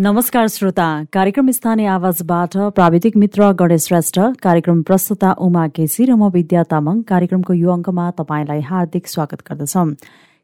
नमस्कार 0.00 0.46
श्रोता। 0.48 0.84
कार्यक्रम 1.12 1.50
स्थानीय 1.50 1.86
आवाजबाट 1.90 2.56
प्राविधिक 2.74 3.16
मित्र 3.16 3.50
गणेश 3.58 3.86
श्रेष्ठ। 3.86 4.18
कार्यक्रम 4.42 4.82
प्रस्तुता 4.86 5.30
उमा 5.42 5.66
केसी 5.74 6.04
र 6.06 6.14
म 6.14 6.28
विद्या 6.30 6.62
तामाङ। 6.70 7.00
कार्यक्रमको 7.02 7.52
यो 7.52 7.70
अङ्कमा 7.72 8.04
तपाईँलाई 8.14 8.60
हार्दिक 8.68 9.06
स्वागत 9.10 9.42
गर्दछौँ। 9.48 9.86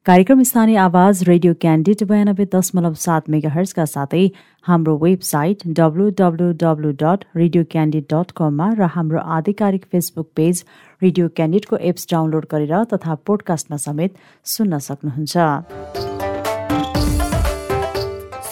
कार्यक्रम 0.07 0.43
स्थानीय 0.43 0.77
आवाज 0.77 1.23
रेडियो 1.29 1.55
क्यान्डिड 1.63 2.03
बयानब्बे 2.03 2.47
दशमलव 2.51 2.95
सात 2.99 3.31
मेगा 3.31 3.85
साथै 3.87 4.27
हाम्रो 4.67 4.97
website 4.99 5.63
W 5.79 6.09
W 6.19 6.51
W 6.63 6.91
dot 7.03 7.25
radio 7.37 7.65
Candid 7.71 8.05
dot 8.11 8.35
कममा 8.35 8.69
र 8.75 8.91
हाम्रो 8.97 9.21
आधिकारिक 9.39 9.85
फेसबुक 9.93 10.29
पेज 10.35 10.65
रेडियो 11.03 11.29
क्यान्डिडको 11.37 11.77
एप्स 11.93 12.11
डाउनलोड 12.11 12.51
गरेर 12.51 12.75
तथा 12.91 13.15
पोडकास्टमा 13.23 13.79
समेत 13.87 14.19
सुन्न 14.57 14.79
सक्नुहुन्छ। 14.89 16.14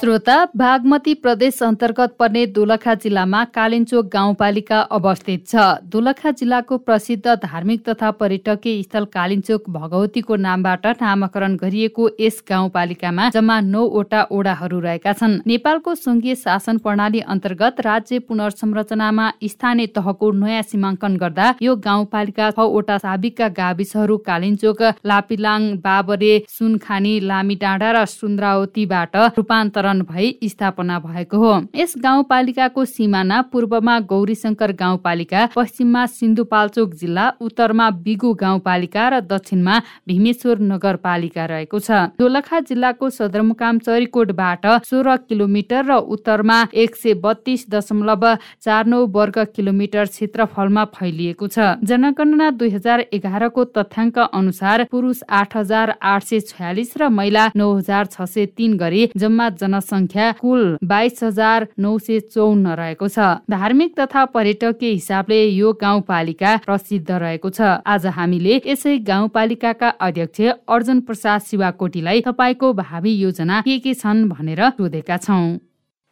श्रोता 0.02 0.36
बागमती 0.56 1.12
प्रदेश 1.14 1.62
अन्तर्गत 1.62 2.14
पर्ने 2.18 2.44
दोलखा 2.54 2.94
जिल्लामा 3.02 3.42
कालिन्चोक 3.54 4.06
गाउँपालिका 4.12 4.78
अवस्थित 4.92 5.44
छ। 5.48 5.66
दोलखा 5.92 6.30
जिल्लाको 6.32 6.78
प्रसिद्ध 6.78 7.34
धार्मिक 7.44 7.84
तथा 7.88 8.10
पर्यटकीय 8.20 8.82
स्थल 8.82 9.04
कालिन्चोक 9.12 9.68
भगवतीको 9.70 10.36
नामबाट 10.36 10.86
नामाकरण 11.02 11.54
गरिएको 11.56 12.08
यस 12.20 12.42
गाउँपालिकामा 12.48 13.28
जम्मा 13.30 13.60
नौवटा 13.68 14.22
ओडाहरू 14.32 14.80
रहेका 14.80 15.12
छन्। 15.12 15.38
नेपालको 15.46 15.94
संघीय 15.96 16.34
शासन 16.34 16.78
प्रणाली 16.82 17.20
अन्तर्गत 17.28 17.80
राज्य 17.86 18.18
पुनर्संरचनामा 18.26 19.28
स्थानीय 19.52 19.86
तहको 19.94 20.32
नयाँ 20.40 20.62
सीमाङ्कन 20.64 21.16
गर्दा 21.22 21.54
यो 21.62 21.76
गाउँपालिका 21.86 22.50
छवटा 22.58 22.98
साबिकका 23.06 23.48
गाविसहरू 23.60 24.18
कालिन्चोक 24.26 24.82
लापिलाङ 25.06 25.70
बाबरे 25.86 26.34
सुनखानी 26.58 27.14
लामी 27.28 27.58
डाँडा 27.62 27.92
र 27.92 28.04
सुन्द्रावतीबाट 28.16 29.16
रूपान्तरण 29.38 29.90
भई 30.02 30.38
स्थापना 30.44 30.98
भएको 30.98 31.38
हो। 31.38 31.52
यस 31.76 31.94
गाउँपालिकाको 31.98 32.84
सिमाना 32.84 33.40
पूर्वमा 33.52 33.98
गौरीशङ्कर 34.08 34.72
गाउँपालिका 34.72 35.40
पश्चिममा 35.56 36.04
सिन्धुपाल्चोक 36.08 36.94
जिल्ला 36.94 37.26
उत्तरमा 37.40 37.90
बिगु 38.02 38.32
गाउँपालिका 38.34 39.08
र 39.08 39.20
दक्षिणमा 39.22 39.78
भीमेश्वर 40.08 40.58
नगरपालिका 40.62 41.44
रहेको 41.46 41.78
छ। 41.78 41.90
दोलखा 42.18 42.60
जिल्लाको 42.62 43.10
सदरमुकाम 43.10 43.78
चरीकोटबाट 43.78 44.66
सोह्र 44.84 45.16
किलोमिटर 45.28 45.84
र 45.84 45.92
उत्तरमा 46.08 46.58
एक 46.74 46.96
सय 46.96 47.14
बत्तीस 47.22 47.66
दशमलव 47.70 48.24
चार 48.60 48.86
नौ 48.86 49.04
वर्ग 49.12 49.38
किलोमिटर 49.56 50.04
क्षेत्रफलमा 50.06 50.84
फैलिएको 50.94 51.46
छ। 51.48 51.58
जनगणना 51.84 52.50
दुई 52.52 52.70
हजार 52.70 53.00
एघारको 53.12 53.64
तथ्याङ्क 53.76 54.18
अनुसार 54.18 54.84
पुरुष 54.90 55.22
आठ 55.30 55.56
हजार 55.56 55.94
आठ 56.02 56.22
सय 56.24 56.40
छयालिस 56.42 56.96
र 56.96 57.08
महिला 57.10 57.50
नौ 57.56 57.72
हजार 57.74 58.06
छ 58.06 58.22
सय 58.24 58.46
तीन 58.56 58.76
गरी 58.76 59.02
जम्मा 59.16 59.48
जन 59.58 59.78
जनसङ्ख्या 59.82 60.30
कुल 60.32 60.78
बाइस 60.84 61.22
हजार 61.22 61.66
नौ 61.78 61.98
सय 61.98 62.20
चौन्न 62.30 62.66
रहेको 62.78 63.08
छ। 63.08 63.18
धार्मिक 63.50 63.98
तथा 63.98 64.24
पर्यटकीय 64.34 64.92
हिसाबले 64.92 65.40
यो 65.44 65.72
गाउँपालिका 65.74 66.56
प्रसिद्ध 66.66 67.10
रहेको 67.10 67.50
छ। 67.50 67.60
आज 67.84 68.06
हामीले 68.06 68.60
यसै 68.66 68.98
गाउँपालिकाका 69.02 69.88
अध्यक्ष 70.00 70.40
अर्जुन 70.68 71.00
प्रसाद 71.00 71.40
शिवाकोटीलाई 71.42 72.20
तपाईँको 72.22 72.72
भावी 72.72 73.12
योजना 73.16 73.60
के 73.62 73.78
के 73.78 73.94
छन् 73.94 74.28
भनेर 74.28 74.70
सोधेका 74.70 75.16
छौँ। 75.16 75.58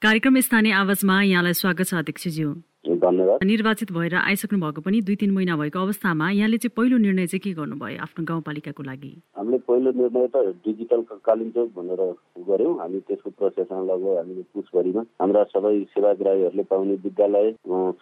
कार्यक्रम 0.02 0.40
स्थानीय 0.40 0.72
आवाजमा 0.72 1.22
यहाँलाई 1.22 1.54
स्वागत 1.54 1.86
छ 1.86 1.94
अध्यक्षज्यू। 1.94 2.69
धन्यवाद। 2.96 3.44
निर्वाचित 3.44 3.92
भएर 3.92 4.14
आइसक्नु 4.16 4.58
भएको 4.60 4.80
पनि 4.80 5.00
दुई 5.00 5.16
तिन 5.16 5.30
महिना 5.30 5.56
भएको 5.56 5.78
अवस्थामा 5.78 6.30
यहाँले 6.30 6.58
चाहिँ 6.58 6.74
पहिलो 6.76 6.96
निर्णय 6.98 7.26
चाहिँ 7.26 7.40
के 7.40 7.52
गर्नुभयो 7.54 8.02
आफ्नो 8.02 8.24
गाउँपालिकाको 8.24 8.82
लागि? 8.82 9.12
हामीले 9.36 9.58
पहिलो 9.68 9.90
निर्णय 9.90 10.26
त 10.34 10.36
डिजिटल 10.64 11.00
कालिम्चोक 11.24 11.68
भनेर 11.76 12.02
गऱ्यौँ। 12.48 12.74
हामी 12.80 13.00
त्यसको 13.08 13.30
प्रोसेसमा 13.30 13.80
लगभग 13.90 14.16
हामीले 14.16 14.42
पुसभरिमा 14.54 15.02
हाम्रा 15.20 15.42
सबै 15.54 15.74
सेवाग्राहीहरूले 15.94 16.62
पाउने 16.70 16.94
विद्यालय 17.04 17.50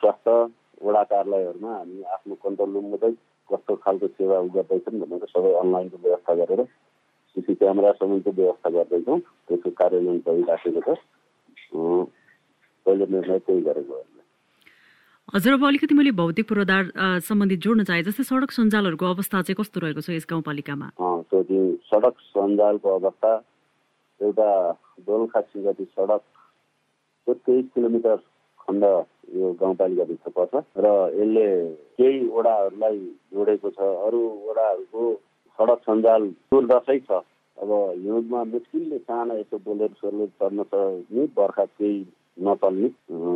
स्वास्थ्य 0.00 0.36
वडा 0.78 1.02
कार्यालयहरूमा 1.12 1.72
हामी 1.76 2.02
आफ्नो 2.14 2.34
कन्ट्रोल 2.44 2.70
रुम 2.74 2.86
मात्रै 2.90 3.12
कस्तो 3.48 3.74
खालको 3.84 4.06
सेवा 4.18 4.36
गर्दैछन् 4.54 5.00
भनेर 5.00 5.26
सबै 5.34 5.52
अनलाइनको 5.62 5.96
व्यवस्था 6.04 6.34
गरेर 6.40 6.62
सिसी 7.36 7.54
क्यामेरा 7.54 7.92
सबैको 7.98 8.30
व्यवस्था 8.30 8.68
गर्दैछौँ। 8.76 9.18
त्यसको 9.48 9.70
कार्यान्वयन 9.80 10.18
भइराखेको 10.26 10.80
छ। 10.86 10.98
पहिलो 12.86 13.06
निर्णय 13.06 13.38
त्यही 13.46 13.60
गरेको 13.60 13.94
हजुर 15.34 15.52
अब 15.52 15.64
अलिकति 15.66 15.94
मैले 15.94 16.10
भौतिक 16.18 16.48
पूर्वाधार 16.48 16.84
सम्बन्धित 17.20 17.60
जोड्न 17.60 17.84
चाहे 17.84 18.02
जस्तै 18.02 18.24
सडक 18.24 18.50
सञ्जालहरूको 18.50 19.06
अवस्था 19.06 19.40
चाहिँ 19.44 19.56
कस्तो 19.60 19.80
रहेको 19.80 20.00
छ 20.00 20.10
यस 20.10 20.26
गाउँपालिकामा? 20.30 20.88
सडक 21.88 22.14
सञ्जालको 22.32 22.88
अवस्था 22.98 23.32
एउटा 24.20 24.48
दोलखा 25.04 25.40
सिङ्गती 25.52 25.84
सडक 25.84 26.22
तेइस 27.28 27.66
किलोमिटर 27.74 28.16
खण्ड 28.64 28.84
यो 29.36 29.52
गाउँपालिकाभित्र 29.60 30.30
पर्छ 30.32 30.64
र 30.80 30.96
यसले 31.20 31.46
केही 32.00 32.18
वडाहरूलाई 32.32 32.98
जोडेको 33.36 33.68
छ। 33.70 33.80
अरू 34.08 34.20
वडाहरूको 34.48 35.02
सडक 35.58 35.80
सञ्जाल 35.88 36.22
दुर्दशै 36.56 36.98
छ। 37.04 37.20
अब 37.58 37.70
हिउँदमा 38.00 38.40
मुस्किलले 38.54 38.98
सानो 39.04 39.36
यसो 39.38 39.56
बोलेर 39.60 39.92
सोलेर 40.00 40.28
चढ्न 40.40 40.64
छ 40.72 40.72
नि 41.12 41.22
बर्खा 41.36 41.64
केही 41.76 42.00
नचल्ने 42.46 42.88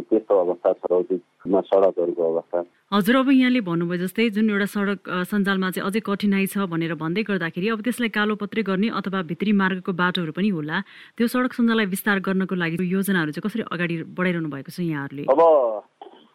त्यस्तो 0.08 0.34
अवस्था 0.44 0.72
छ 0.72 0.90
रौतिकमा 0.90 1.60
सडकहरूको 1.60 2.22
अवस्था। 2.32 2.58
हजुर 2.92 3.16
अब 3.16 3.28
यहाँले 3.32 3.60
भन्नुभयो 3.66 4.02
जस्तै 4.04 4.28
जुन 4.36 4.50
एउटा 4.50 4.66
सडक 4.74 5.00
सञ्जालमा 5.30 5.70
चाहिँ 5.70 5.86
अझै 5.88 6.00
कठिनाइ 6.06 6.46
छ 6.52 6.66
भनेर 6.72 6.94
भन्दै 7.02 7.22
गर्दाखेरि 7.30 7.68
अब 7.74 7.80
त्यसलाई 7.82 8.10
कालोपत्रै 8.18 8.62
गर्ने 8.62 8.88
अथवा 9.00 9.22
भित्री 9.30 9.52
मार्गको 9.62 9.92
बाटोहरू 10.02 10.32
पनि 10.36 10.48
होला। 10.56 10.80
त्यो 11.16 11.26
सडक 11.34 11.52
सञ्जाललाई 11.58 11.86
विस्तार 11.94 12.18
गर्नको 12.28 12.54
लागि 12.54 12.76
योजनाहरू 12.92 13.30
चाहिँ 13.32 13.44
कसरी 13.48 13.62
अगाडि 13.74 13.96
बढाइरहनु 14.12 14.48
भएको 14.54 14.70
छ 14.70 14.86
यहाँहरूले? 14.86 15.24
अब 15.32 15.40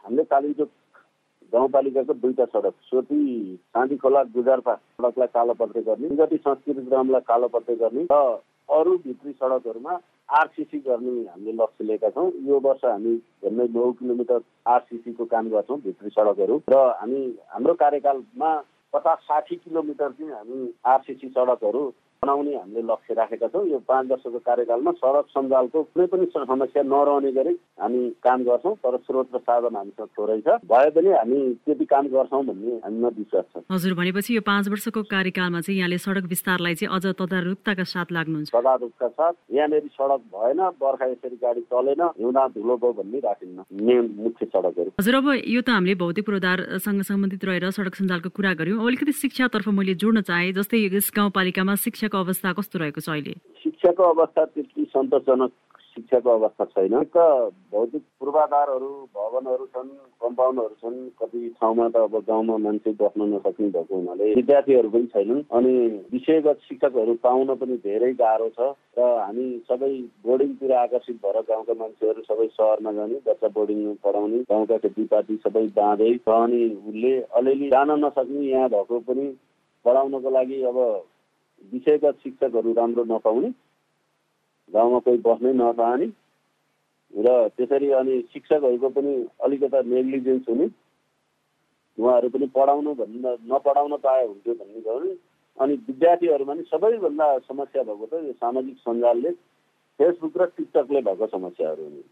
हामीले 0.04 0.24
कालिम्पोङ 0.34 0.70
गाउँपालिकाको 1.54 2.14
दुईवटा 2.14 2.46
सडक 2.52 2.76
सोती 2.92 3.18
साँधी 3.72 3.96
खोला 4.04 4.22
गुजारपा 4.36 4.74
सडकलाई 4.76 5.30
कालोपत्रे 5.32 5.82
गर्ने 5.88 6.08
जति 6.20 6.38
संस्कृति 6.44 6.82
ग्रामलाई 6.92 7.24
कालोपत्रे 7.32 7.76
गर्ने 7.80 8.04
र 8.12 8.18
अरू 8.68 8.92
भित्री 9.06 9.32
सडकहरूमा 9.32 9.94
आरसिसी 10.30 10.78
गर्ने 10.80 11.12
हामीले 11.24 11.52
लक्ष्य 11.54 11.84
लिएका 11.84 12.10
छौँ। 12.10 12.32
यो 12.44 12.60
वर्ष 12.60 12.84
हामी 12.86 13.16
झन्डै 13.44 13.68
नौ 13.72 13.92
किलोमिटर 14.00 14.40
आरसिसीको 14.68 15.26
काम 15.26 15.50
गर्छौँ 15.50 15.80
भित्री 15.82 16.10
सडकहरू। 16.10 16.56
र 16.70 16.76
हामी 17.00 17.22
हाम्रो 17.48 17.74
कार्यकालमा 17.74 18.52
पचास 18.94 19.18
साठी 19.24 19.56
किलोमिटर 19.56 20.12
चाहिँ 20.12 20.32
हामी 20.32 20.74
आरसिसी 20.86 21.28
सडकहरू 21.30 21.84
बनाउने 22.24 22.56
हामीले 22.56 22.82
लक्ष्य 22.82 23.14
राखेका 23.14 23.48
छौँ। 23.48 23.66
यो 23.70 23.80
पाँच 23.86 24.06
वर्षको 24.12 24.40
कार्यकालमा 24.42 24.92
सडक 24.98 25.26
सञ्जालको 25.30 25.84
कुनै 25.94 26.06
पनि 26.10 26.26
समस्या 26.34 26.84
नरहने 26.84 27.32
गरी 27.32 27.54
हामी 27.78 28.00
काम 28.26 28.40
गर्छौँ 28.44 28.74
तर 28.82 28.98
स्रोत 29.06 29.28
र 29.36 29.38
साधन 29.38 29.76
हामीसँग 29.78 30.10
थोरै 30.18 30.40
छ। 30.42 30.58
भए 30.66 30.90
पनि 30.98 31.10
हामी 31.14 31.38
त्यति 31.66 31.86
काम 31.86 32.08
गर्छौँ 32.10 32.44
भन्ने 32.46 32.74
हामीमा 32.86 33.10
विश्वास 33.18 33.46
छ। 33.54 33.64
हजुर 33.70 33.94
भनेपछि 33.94 34.36
यो 34.36 34.42
पाँच 34.42 34.68
वर्षको 34.74 35.04
कार्यकालमा 35.14 35.62
चाहिँ 35.62 35.78
यहाँले 35.78 35.98
सडक 35.98 36.26
विस्तारलाई 36.34 36.76
चाहिँ 36.76 36.90
अझ 36.96 37.06
तदारुकताका 37.22 37.84
साथ 37.86 38.08
लाग्नुहुन्छ। 38.18 38.50
तदारुकका 38.50 39.08
साथ 39.08 39.34
यहाँनिर 39.54 39.86
सडक 39.94 40.22
भएन 40.34 40.62
बर्खा 40.82 41.06
यसरी 41.14 41.38
गाडी 41.38 41.62
चलेन 41.70 42.02
हिउँदा 42.18 42.48
धुलो 42.58 42.76
भयो 42.82 42.94
भन्ने 42.98 43.20
राखिन्न। 43.28 43.58
मेन 43.78 44.04
मुख्य 44.18 44.46
सडकहरू। 44.46 44.90
हजुर 45.00 45.16
अब 45.16 45.28
यो 45.46 45.62
त 45.62 45.70
हामीले 45.70 45.96
भौतिक 46.02 46.26
पूर्वाधारसँग 46.26 47.02
सम्बन्धित 47.06 47.46
रहेर 47.46 47.70
सडक 47.72 47.96
सञ्जालको 48.02 48.30
कुरा 48.34 48.54
गर्यौँ। 48.58 48.82
अलिकति 48.82 49.12
शिक्षातर्फ 49.14 49.68
मैले 49.70 49.94
जोड्न 50.02 50.22
चाहेँ 50.26 50.52
जस्तै 50.58 50.78
यस 50.88 51.12
गाउँपालिकामा 51.14 51.76
शिक्षा 51.78 52.06
शिक्षाको 52.07 52.23
अवस्था 52.23 52.51
कस्तो 52.53 52.79
रहेको 52.79 53.01
छ 53.01 53.09
अहिले? 53.09 53.34
शिक्षाको 53.63 54.03
अवस्था 54.03 54.45
त्यति 54.45 54.84
सन्तोषजनक 54.95 55.51
शिक्षाको 55.97 56.29
अवस्था 56.29 56.66
छैन। 56.66 56.94
भौतिक 57.73 58.03
पूर्वाधारहरू 58.19 58.90
भवनहरू 59.18 59.66
छन् 59.75 59.90
कम्पाउन्डहरू 60.23 60.75
छन् 60.81 60.98
कति 61.19 61.39
ठाउँमा 61.59 61.88
त 61.89 61.95
अब 62.07 62.15
गाउँमा 62.27 62.57
मान्छे 62.63 62.92
बस्न 63.01 63.27
नसक्ने 63.33 63.68
भएको 63.75 63.95
हुनाले 63.95 64.33
विद्यार्थीहरू 64.36 64.89
पनि 64.89 65.07
छैनन्। 65.13 65.42
अनि 65.51 65.74
विषयगत 66.13 66.59
शिक्षकहरू 66.69 67.13
पाउन 67.24 67.56
पनि 67.59 67.75
धेरै 67.83 68.12
गाह्रो 68.21 68.50
छ। 68.56 68.71
र 68.95 69.01
हामी 69.19 69.45
सबै 69.68 69.92
बोर्डिङतिर 70.24 70.71
आकर्षित 70.77 71.18
भएर 71.25 71.42
गाउँका 71.50 71.74
मान्छेहरू 71.81 72.21
सबै 72.30 72.48
सहरमा 72.56 72.92
जाने 72.94 73.19
बच्चा 73.27 73.48
बोर्डिङमा 73.57 73.94
पढाउने 74.06 74.39
गाउँका 74.48 74.77
खेतीपाती 74.86 75.36
सबै 75.44 75.65
बाँधै। 75.75 76.13
अनि 76.38 76.63
उसले 76.88 77.13
अलिअलि 77.36 77.68
जान 77.75 77.92
नसक्ने 78.06 78.48
यहाँ 78.48 78.69
भएको 78.69 79.00
पनि 79.12 79.27
पढाउनको 79.86 80.30
लागि 80.30 80.62
अब 80.69 80.77
विषयगत 81.63 82.18
शिक्षकहरू 82.24 82.74
राम्रो 82.74 83.04
नपाउने 83.04 83.50
गाउँमा 84.74 85.00
कोही 85.00 85.18
बस्नै 85.18 85.54
नचाहने 85.54 86.07
र 87.13 87.48
त्यसरी 87.48 87.92
अनि 87.92 88.21
शिक्षकहरूको 88.33 88.89
पनि 88.89 89.13
अलिकता 89.44 89.81
नेग्लिजेन्स 89.81 90.50
हुने 90.50 90.68
उहाँहरू 91.98 92.30
पनि 92.30 92.45
पढाउनु 92.48 92.94
भन्दा 92.94 93.31
नपढाउन 93.48 93.98
पाए 93.98 94.25
हुन्थ्यो 94.27 94.54
भन्ने 94.54 94.81
गऱ्यो 94.81 95.15
अनि 95.57 95.74
विद्यार्थीहरूमा 95.88 96.54
नि 96.54 96.63
सबैभन्दा 96.63 97.27
समस्या 97.39 97.83
भएको 97.83 98.06
त 98.06 98.24
यो 98.25 98.33
सामाजिक 98.33 98.77
सञ्जालले 98.77 99.31
फेसबुक 100.00 100.38
र 100.38 100.45
टिकटकले 100.45 101.01
भएको 101.01 101.27
समस्याहरू 101.27 101.83
हुने। 101.83 102.03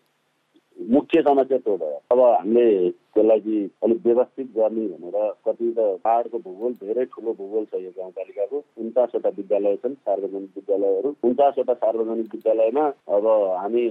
मुख्य 0.77 1.21
समस्या 1.21 1.57
त्यो 1.57 1.75
भयो 1.77 1.99
अब 2.11 2.19
हामीले 2.19 2.89
त्यसलाई 3.15 3.39
चाहिँ 3.39 3.69
अलिक 3.83 3.99
व्यवस्थित 4.05 4.47
गर्ने 4.55 4.87
भनेर 4.87 5.31
कति 5.45 5.71
त 5.77 5.79
पाहाडको 6.03 6.37
भूगोल 6.37 6.73
धेरै 6.81 7.05
ठुलो 7.05 7.33
भूगोल 7.33 7.65
छ 7.65 7.79
यो 7.79 7.91
गाउँपालिकाको। 7.97 8.57
उन्चासवटा 8.77 9.29
विद्यालय 9.37 9.75
छन् 9.75 9.93
सार्वजनिक 9.95 10.51
विद्यालयहरू। 10.55 11.15
उन्चासवटा 11.23 11.73
सार्वजनिक 11.75 12.27
विद्यालयमा 12.33 12.85
अब 13.09 13.27
हामी 13.61 13.83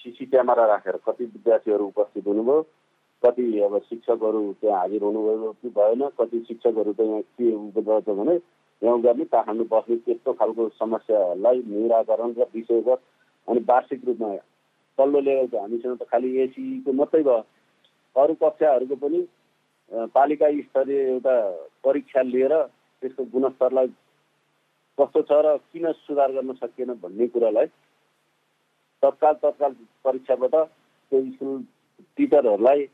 सिसी 0.00 0.26
क्यामेरा 0.26 0.64
राखेर 0.66 0.96
कति 1.06 1.24
विद्यार्थीहरू 1.26 1.86
उपस्थित 1.86 2.26
हुनुभयो 2.26 2.62
कति 3.22 3.44
अब 3.60 3.78
शिक्षकहरू 3.88 4.42
त्यहाँ 4.60 4.80
हाजिर 4.80 5.02
हुनुभयो 5.02 5.52
कि 5.62 5.68
भएन 5.78 6.02
कति 6.18 6.44
शिक्षकहरू 6.48 6.92
त 6.92 7.00
यहाँ 7.00 7.22
के 7.40 8.00
छ 8.00 8.08
भने 8.10 8.34
यहाँ 8.82 9.00
गर्ने 9.00 9.24
काठमाडौँ 9.24 9.66
बस्ने 9.70 9.96
त्यस्तो 9.96 10.32
खालको 10.32 10.68
समस्यालाई 10.80 11.62
निराकरण 11.68 12.34
र 12.38 12.46
विषयगत 12.54 13.00
अनि 13.48 13.60
वार्षिक 13.70 14.04
रूपमा 14.06 14.34
तल्लो 14.98 15.20
लेभलको 15.20 15.58
हामीसँग 15.58 15.98
त 15.98 16.06
खालि 16.10 16.28
एसीको 16.42 16.92
मात्रै 16.92 17.22
भयो। 17.22 17.40
अरू 18.16 18.34
कक्षाहरूको 18.42 18.96
पनि 18.96 19.20
पालिका 20.14 20.48
स्तरीय 20.62 21.00
एउटा 21.08 21.34
परीक्षा 21.84 22.22
लिएर 22.24 22.54
त्यसको 23.02 23.24
गुणस्तरलाई 23.32 23.88
कस्तो 24.98 25.22
छ 25.28 25.38
र 25.44 25.56
किन 25.72 25.92
सुधार 26.00 26.32
गर्न 26.32 26.52
सकिएन 26.54 26.92
भन्ने 27.02 27.26
कुरालाई 27.28 27.66
तत्काल 29.02 29.34
तत्काल 29.42 29.72
परीक्षाबाट 30.04 30.54
त्यो 30.54 31.22
स्कुल 31.30 31.62
टिचरहरूलाई 32.18 32.86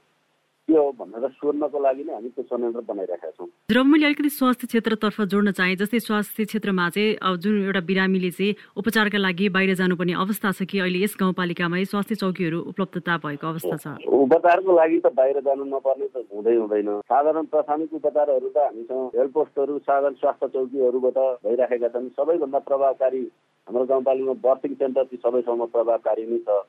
के 0.70 0.76
हो 0.78 0.90
भनेर 0.94 1.28
सोध्नको 1.34 1.78
लागि 1.82 2.02
नै 2.06 2.14
हामी 2.14 2.28
त्यो 2.30 2.42
संयन्त्र 2.46 2.80
बनाइरहेका 2.86 3.30
छौँ। 3.34 3.48
र 3.74 3.82
मैले 3.82 4.06
अलिकति 4.06 4.30
स्वास्थ्य 4.30 4.66
क्षेत्रतर्फ 4.70 5.20
जोड्न 5.26 5.50
चाहेँ 5.58 5.76
जस्तै 5.82 5.98
स्वास्थ्य 6.06 6.44
क्षेत्रमा 6.46 6.88
चाहिँ 6.94 7.18
अब 7.18 7.34
जुन 7.42 7.54
एउटा 7.66 7.82
बिरामीले 7.90 8.30
चाहिँ 8.30 8.54
उपचारका 8.78 9.18
लागि 9.18 9.48
बाहिर 9.50 9.74
जानुपर्ने 9.74 10.14
अवस्था 10.14 10.52
छ 10.54 10.70
कि 10.70 10.78
अहिले 10.78 11.02
यस 11.02 11.14
गाउँपालिकामै 11.18 11.84
स्वास्थ्य 11.90 12.14
चौकीहरू 12.22 12.58
उपलब्धता 12.70 13.16
भएको 13.26 13.46
अवस्था 13.50 13.76
छ? 13.82 13.86
उपचारको 14.06 14.70
लागि 14.78 14.98
त 15.02 15.12
बाहिर 15.18 15.40
जानु 15.42 15.64
नपर्ने 15.74 16.06
त 16.14 16.22
हुँदै 16.30 16.54
हुँदैन। 16.54 16.88
साधारण 17.10 17.44
प्राथमिक 17.50 17.90
उपचारहरू 17.98 18.48
त 18.54 18.58
हामीसँग 18.70 19.18
हेल्थ 19.18 19.32
पोस्टहरू 19.34 19.78
साधारण 19.82 20.14
स्वास्थ्य 20.22 20.48
चौकीहरूबाट 20.54 21.18
भइराखेका 21.44 21.88
छन्। 21.90 22.08
सबैभन्दा 22.14 22.58
प्रभावकारी 22.68 23.22
हाम्रो 23.66 23.84
गाउँपालिकामा 23.90 24.34
बर्थिङ 24.46 24.72
सेन्टर 24.78 25.04
चाहिँ 25.10 25.22
सबैसँग 25.24 25.62
प्रभावकारी 25.74 26.24
नै 26.30 26.38
छ। 26.46 26.62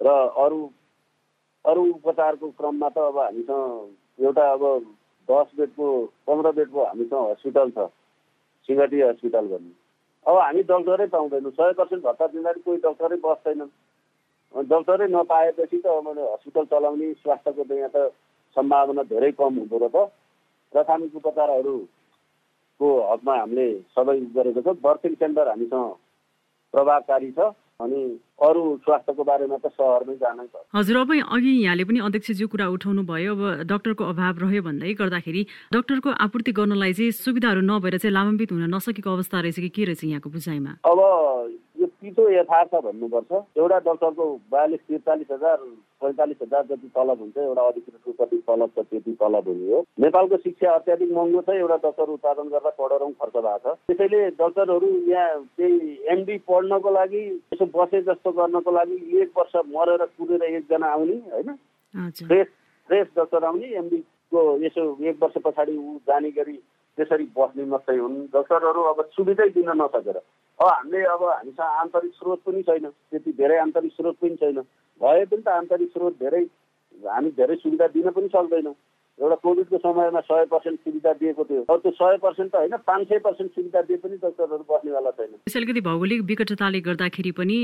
र 0.00 0.08
अरू 0.44 0.58
अरू 1.64 1.82
उपचारको 1.92 2.48
क्रममा 2.58 2.88
त 2.88 2.98
अब 2.98 3.18
हामीसँग 3.18 4.24
एउटा 4.24 4.44
अब 4.52 4.62
दस 5.28 5.48
बेडको 5.56 5.88
पन्ध्र 6.26 6.50
बेडको 6.58 6.84
हामीसँग 6.84 7.30
हस्पिटल 7.30 7.70
छ। 7.76 7.86
सिङ्गटी 8.68 9.00
हस्पिटल 9.00 9.46
भन्ने। 9.52 9.72
अब 10.26 10.36
हामी 10.38 10.62
डक्टरै 10.70 11.06
पाउँदैनौँ। 11.14 11.52
सय 11.52 11.72
पर्सेन्ट 11.78 12.02
भत्ता 12.04 12.26
दिँदाखेरि 12.32 12.60
कोही 12.64 12.78
डक्टरै 12.86 13.16
बस्दैनन् 13.24 13.72
डक्टरै 14.54 15.06
नपाएपछि 15.08 15.78
त 15.78 15.86
अब 15.86 16.08
हस्पिटल 16.18 16.64
चलाउने 16.72 17.12
स्वास्थ्यको 17.22 17.64
त 17.64 17.72
यहाँ 17.72 17.90
त 17.94 18.12
सम्भावना 18.56 19.02
धेरै 19.12 19.30
कम 19.38 19.58
हुँदो 19.60 19.78
रहेछ। 19.78 19.96
प्राथमिक 20.72 21.16
उपचारहरूको 21.16 22.88
हकमा 23.12 23.34
हामीले 23.36 23.66
सबै 23.94 24.18
गरेको 24.36 24.60
छ। 24.60 24.68
बर्थिङ 24.82 25.14
सेन्टर 25.22 25.48
हामीसँग 25.48 25.88
प्रभावकारी 26.74 27.30
छ। 27.38 27.52
अनि 27.80 28.00
अरू 28.48 28.62
स्वास्थ्यको 28.84 29.24
बारेमा 29.24 29.56
त 29.64 29.72
सहरमै 29.76 30.14
जानै 30.22 30.46
छ 30.52 30.64
हजुर 30.76 30.96
अब 30.96 31.12
अघि 31.36 31.52
यहाँले 31.64 31.84
पनि 31.84 32.00
अध्यक्षज्यू 32.08 32.48
कुरा 32.54 32.66
उठाउनु 32.76 33.02
भयो 33.10 33.32
अब 33.36 33.64
डक्टरको 33.72 34.04
अभाव 34.12 34.44
रह्यो 34.44 34.62
भन्दै 34.68 34.92
गर्दाखेरि 35.00 35.42
डक्टरको 35.72 36.10
आपूर्ति 36.26 36.52
गर्नलाई 36.60 36.92
चाहिँ 37.00 37.10
सुविधाहरू 37.20 37.60
नभएर 37.70 37.98
चाहिँ 37.98 38.14
लाभान्वित 38.14 38.52
हुन 38.52 38.64
नसकेको 38.74 39.10
अवस्था 39.10 39.40
रहेछ 39.40 39.58
कि 39.60 39.68
के 39.76 39.84
रहेछ 39.84 40.04
यहाँको 40.04 40.30
बुझाइमा? 40.30 40.72
अब 40.84 40.98
यो 41.80 41.86
पितो 42.00 42.28
यथार्थ 42.30 42.74
भन्नुपर्छ। 42.84 43.32
एउटा 43.58 43.78
डक्टरको 43.86 44.24
बयालिस 44.52 44.80
त्रिचालिस 44.86 45.30
हजार 45.32 45.56
पैँतालिस 46.02 46.36
हजार 46.42 46.64
जति 46.66 46.88
तलब 46.96 47.20
हुन्छ 47.20 47.36
एउटा 47.38 47.62
अधिकृतको 47.68 48.12
कति 48.20 48.36
तलब 48.48 48.70
छ 48.76 48.84
त्यति 48.90 49.12
तलब 49.20 49.48
हुने 49.48 49.72
हो। 49.72 49.84
नेपालको 50.00 50.36
शिक्षा 50.44 50.74
अत्याधिक 50.74 51.12
महँगो 51.12 51.40
छ 51.40 51.56
एउटा 51.56 51.76
डक्टर 51.84 52.08
उत्पादन 52.16 52.48
गर्दा 52.52 52.70
करोडौँ 52.80 53.10
खर्च 53.12 53.36
भएको 53.36 53.58
छ। 53.58 53.76
त्यसैले 53.88 54.20
डक्टरहरू 54.40 54.88
यहाँ 55.08 55.42
त्यही 55.56 55.98
एमडी 56.12 56.38
पढ्नको 56.48 56.90
लागि 56.90 57.24
यसो 57.54 57.66
बसे 57.74 58.02
जस्तो 58.08 58.32
गर्नको 58.38 58.70
लागि 58.70 58.98
एक 59.22 59.30
वर्ष 59.38 59.56
मरेर 59.76 60.04
कुदेर 60.18 60.42
एकजना 60.44 60.92
आउने 60.92 61.16
होइन? 61.32 61.50
फ्रेस 62.28 62.46
फ्रेस 62.88 63.06
डक्टर 63.16 63.44
आउने 63.44 63.66
एमडीको 63.78 64.42
यसो 64.64 64.82
एक 65.08 65.22
वर्ष 65.22 65.42
पछाडि 65.44 65.76
ऊ 65.76 65.96
जाने 66.08 66.30
गरी 66.36 66.58
त्यसरी 66.96 67.24
बस्ने 67.36 67.64
मात्रै 67.64 67.98
हुन्। 67.98 68.16
डक्टरहरू 68.34 68.80
अब 68.82 68.98
सुविधै 69.12 69.48
दिन 69.48 69.70
नसकेर। 69.70 70.16
अब 70.58 70.66
हामीले 70.66 71.04
अब 71.04 71.22
हामीसँग 71.24 71.60
आन्तरिक 71.60 72.12
स्रोत 72.14 72.40
पनि 72.46 72.62
छैन। 72.62 72.86
त्यति 73.10 73.32
धेरै 73.32 73.58
आन्तरिक 73.58 73.92
स्रोत 73.92 74.16
पनि 74.20 74.36
छैन। 74.36 74.58
भए 75.00 75.24
पनि 75.24 75.42
त 75.42 75.48
आन्तरिक 75.48 75.88
स्रोत 75.88 76.14
धेरै 76.18 76.42
हामी 77.06 77.30
धेरै 77.30 77.56
सुविधा 77.56 77.86
दिन 77.86 78.10
पनि 78.10 78.28
सक्दैनौँ। 78.28 78.74
एउटा 79.20 79.36
कोभिडको 79.36 79.78
समयमा 79.78 80.20
सय 80.20 80.44
पर्सेन्ट 80.50 80.78
सुविधा 80.80 81.12
दिएको 81.12 81.44
थियो। 81.44 81.62
अब 81.70 81.80
त्यो 81.80 81.90
सय 81.92 82.16
पर्सेन्ट 82.18 82.52
त 82.52 82.56
होइन 82.56 82.76
पाँच 82.86 83.08
सय 83.08 83.18
पर्सेन्ट 83.20 83.50
सुविधा 83.52 83.80
दिए 83.82 83.96
पनि 84.00 84.16
डक्टरहरू 84.16 84.64
बस्नेवाला 84.70 85.10
छैन 85.10 85.34
अलिकति 85.56 85.80
भौगोलिक 85.88 86.22
विकटताले 86.24 86.80
गर्दाखेरि 86.88 87.32
पनि 87.36 87.56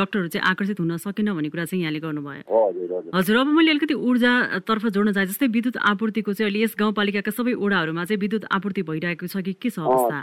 डक्टरहरू 0.00 0.28
चाहिँ 0.28 0.44
आकर्षित 0.50 0.80
हुन 0.80 0.96
सकेन 1.04 1.28
भन्ने 1.34 1.50
कुरा 1.52 1.64
चाहिँ 1.64 1.82
यहाँले 1.82 2.00
गर्नुभयो। 2.00 3.12
हजुर 3.14 3.36
अब 3.36 3.46
मैले 3.52 3.70
अलिकति 3.70 3.94
ऊर्जातर्फ 3.94 4.86
जोड्न 4.96 5.12
चाहे 5.12 5.26
जस्तै 5.26 5.46
विद्युत 5.52 5.76
आपूर्तिको 5.92 6.32
चाहिँ 6.32 6.50
अहिले 6.50 6.64
यस 6.64 6.74
गाउँपालिकाका 6.80 7.30
सबै 7.36 7.52
ओडाहरूमा 7.52 8.04
चाहिँ 8.04 8.20
विद्युत 8.20 8.44
आपूर्ति 8.50 8.82
भइरहेको 8.88 9.26
छ 9.28 9.44
कि 9.44 9.52
के 9.60 9.70
छ 9.70 9.78
अवस्था? 9.78 10.18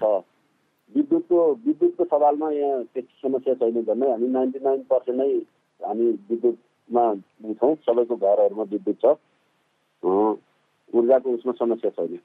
विद्युतको 0.92 1.40
विद्युतको 1.66 2.04
सवालमा 2.10 2.52
यहाँ 2.52 2.84
त्यति 2.90 3.14
समस्या 3.22 3.54
छैन 3.62 3.84
भन्ने 3.86 4.12
हामी 4.12 4.28
नाइन्टी 4.34 4.60
नाइन 4.66 4.80
पर्सेन्ट 4.90 5.18
नै 5.22 5.30
हामी 5.80 6.06
विद्युतमा 6.30 7.06
छौँ 7.62 7.76
सबैको 7.86 8.16
घरहरूमा 8.18 8.64
विद्युत 8.74 8.98
छ। 9.06 9.20
ऊर्जाको 10.94 11.34
उसमा 11.34 11.54
समस्या 11.60 11.90
छैन। 11.92 12.20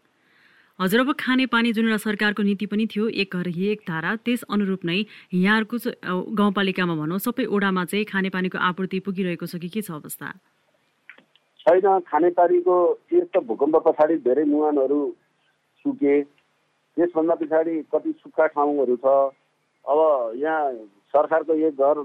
हजुर 0.79 1.01
अब 1.01 1.13
खाने 1.21 1.47
पानी 1.47 1.73
जुन 1.73 1.85
एउटा 1.85 1.97
सरकारको 1.99 2.43
नीति 2.43 2.67
पनि 2.67 2.87
थियो 2.87 3.09
एक 3.23 3.37
घर 3.37 3.49
एक 3.49 3.81
धारा 3.89 4.15
त्यस 4.25 4.43
अनुरूप 4.51 4.85
नै 4.85 4.99
यहाँहरूको 5.35 5.77
गाउँपालिकामा 6.35 6.95
भनौँ 6.97 7.19
सबै 7.19 7.45
ओडामा 7.49 7.85
चाहिँ 7.85 8.05
खानेपानीको 8.05 8.59
आपूर्ति 8.61 9.01
पुगिरहेको 9.07 9.47
छ 9.47 9.57
कि 9.57 9.69
के 9.69 9.83
छ 9.83 9.91
अवस्था? 9.93 10.29
छैन 11.61 11.99
खानेपानीको 12.09 12.77
एक 13.13 13.25
त 13.33 13.43
भूकम्प 13.47 13.77
पछाडि 13.87 14.17
धेरै 14.27 14.45
मुहानहरू 14.45 15.01
सुके 15.85 16.23
त्यसभन्दा 16.23 17.35
पछाडि 17.41 17.75
कति 17.95 18.13
सुक्खा 18.21 18.47
ठाउँहरू 18.53 18.97
छ। 18.97 19.17
अब 19.85 19.99
यहाँ 20.37 20.73
सरकारको 21.15 21.55
एक 21.67 21.75
घर 21.81 22.05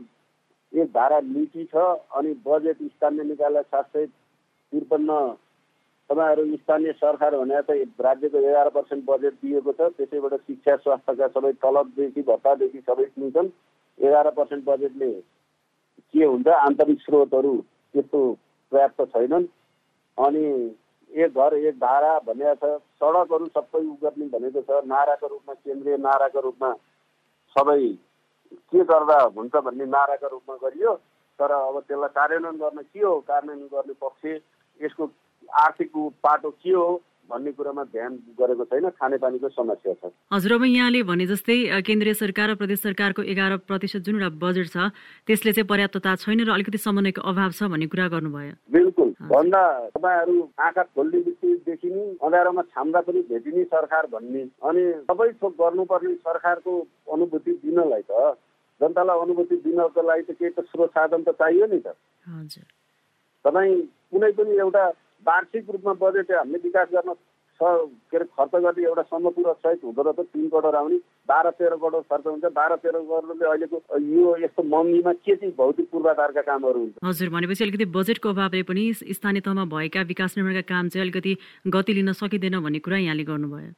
एक 0.73 0.87
धारा 0.95 1.19
नीति 1.27 1.63
छ 1.75 1.75
अनि 2.15 2.33
बजेट 2.47 2.77
स्थानीय 2.81 3.23
निकायलाई 3.27 3.63
सात 3.67 3.85
सय 3.93 4.05
त्रिपन्न 4.05 5.11
तपाईँहरू 6.11 6.55
स्थानीय 6.57 6.91
सरकार 6.93 7.35
भने 7.39 7.61
त 7.63 7.71
राज्यको 8.03 8.37
एघार 8.37 8.69
पर्सेन्ट 8.69 9.03
बजेट 9.05 9.33
दिएको 9.41 9.71
छ 9.71 9.87
त्यसैबाट 9.97 10.33
शिक्षा 10.41 10.75
स्वास्थ्यका 10.83 11.27
सबै 11.35 11.51
तलबदेखि 11.63 12.21
भत्तादेखि 12.27 12.79
सबै 12.83 13.05
दिन्छन् 13.15 13.49
एघार 13.99 14.29
पर्सेन्ट 14.35 14.65
बजेटले 14.65 15.11
के 16.11 16.23
हुन्छ? 16.25 16.47
आन्तरिक 16.47 16.99
स्रोतहरू 17.01 17.53
त्यस्तो 17.95 18.19
पर्याप्त 18.71 19.01
छैनन्। 19.13 19.45
अनि 20.17 20.43
एक 21.11 21.31
घर 21.31 21.53
एक 21.53 21.75
धारा 21.79 22.11
भनेको 22.27 22.55
छ 22.59 22.75
सडकहरू 22.99 23.47
सबै 23.55 23.79
उ 23.79 23.95
गर्ने 24.03 24.27
भनेको 24.35 24.61
छ। 24.67 24.83
नाराको 24.91 25.27
रूपमा 25.27 25.53
केन्द्रीय 25.63 25.97
नाराको 26.07 26.39
रूपमा 26.41 26.73
सबै 27.55 27.87
के 28.67 28.83
गर्दा 28.83 29.17
हुन्छ 29.39 29.55
भन्ने 29.55 29.85
नाराको 29.95 30.27
रूपमा 30.27 30.55
गरियो 30.67 30.93
तर 31.39 31.51
अब 31.55 31.79
त्यसलाई 31.87 32.15
कार्यान्वयन 32.19 32.57
गर्न 32.59 32.79
के 32.83 32.99
हो? 32.99 33.19
कार्यान्वयन 33.31 33.67
गर्ने 33.71 33.93
पक्ष 34.03 34.23
यसको 34.79 35.05
आर्थिक 35.49 35.91
पाटो 36.23 36.49
के 36.51 36.71
हो 36.71 37.01
भन्ने 37.29 37.51
कुरामा 37.55 37.83
ध्यान 37.95 38.15
गरेको 38.39 38.63
छैन 38.67 38.89
खानेपानीको 38.91 39.49
समस्या 39.49 39.93
छ। 39.93 40.11
हजुर 40.33 40.51
अब 40.51 40.63
यहाँले 40.65 41.03
भने 41.07 41.25
जस्तै 41.27 41.81
केन्द्रीय 41.81 42.13
सरकार 42.13 42.49
र 42.49 42.55
प्रदेश 42.59 42.79
सरकारको 42.81 43.21
एघार 43.23 43.55
प्रतिशत 43.63 44.01
जुन 44.03 44.15
एउटा 44.19 44.35
बजेट 44.35 44.67
छ 44.67 44.91
त्यसले 45.27 45.51
चाहिँ 45.55 45.67
पर्याप्तता 45.67 46.15
छैन 46.19 46.43
र 46.43 46.51
अलिकति 46.51 46.77
समन्वयको 46.77 47.21
अभाव 47.23 47.51
छ 47.55 47.71
भन्ने 47.71 47.87
कुरा 47.87 48.07
गर्नुभयो। 48.11 48.53
बिल्कुल। 48.67 49.09
भन्दा 49.31 49.63
तपाईँहरू 49.95 50.35
आँखा 50.59 50.83
खोल्ने 50.91 51.19
बित्तिकदेखि 51.23 51.89
नै 51.89 52.03
अँध्यारोमा 52.19 52.61
छाम्दा 52.67 52.99
पनि 53.07 53.19
भेटिने 53.31 53.63
सरकार 53.71 54.07
भन्ने 54.11 54.43
अनि 54.67 54.83
सबै 55.07 55.29
थोक 55.39 55.53
गर्नुपर्ने 55.55 56.13
सरकारको 56.27 56.71
अनुभूति 57.15 57.51
दिनलाई 57.63 58.03
त 58.11 58.35
जनतालाई 58.81 59.19
अनुभूति 59.23 59.55
दिनको 59.63 60.01
लागि 60.03 60.23
त 60.27 60.35
केही 60.35 60.51
त 60.51 60.67
स्रोत 60.67 60.89
साधन 60.91 61.23
त 61.23 61.31
चाहियो 61.39 61.65
नि 61.71 61.79
त। 61.79 61.95
तपाईँ 63.45 63.75
कुनै 64.11 64.31
पनि 64.35 64.57
एउटा 64.59 64.83
वार्षिक 65.27 65.69
रूपमा 65.69 65.93
बजेट 66.01 66.31
हामीले 66.31 66.59
विकास 66.63 66.87
गर्न 66.93 67.13
के 67.59 68.17
अरे 68.17 68.25
खर्च 68.25 68.55
गर्ने 68.55 68.83
एउटा 68.83 69.01
सम्मपुर 69.01 69.53
सहित 69.53 69.83
हुँदो 69.83 70.01
रहेछ। 70.01 70.27
तिन 70.33 70.47
करोड 70.49 70.75
आउने 70.75 70.97
बाह्र 71.29 71.49
तेह्र 71.59 71.75
करोड 71.77 72.03
खर्च 72.09 72.25
हुन्छ। 72.27 72.45
बाह्र 72.55 72.75
तेह्र 72.81 72.99
करोडले 73.09 73.45
अहिलेको 73.47 73.77
यो 74.01 74.35
यस्तो 74.43 74.63
महँगीमा 74.63 75.13
के 75.13 75.35
चाहिँ 75.35 75.53
भौतिक 75.57 75.89
पूर्वाधारका 75.91 76.41
कामहरू 76.41 76.79
हुन्छ? 76.79 76.95
हजुर 77.05 77.29
भनेपछि 77.29 77.63
अलिकति 77.63 77.85
बजेटको 77.93 78.29
अभावले 78.29 78.63
पनि 78.65 78.83
स्थानीय 79.13 79.41
तहमा 79.45 79.65
भएका 79.69 80.01
विकास 80.09 80.37
निर्माणका 80.37 80.61
काम 80.73 80.89
चाहिँ 80.89 81.05
अलिकति 81.05 81.37
गति 81.69 81.93
लिन 81.93 82.11
सकिँदैन 82.17 82.59
भन्ने 82.59 82.79
कुरा 82.81 82.97
यहाँले 82.97 83.23
गर्नुभयो। 83.29 83.71